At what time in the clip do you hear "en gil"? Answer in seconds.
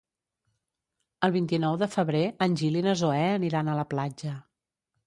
2.47-2.81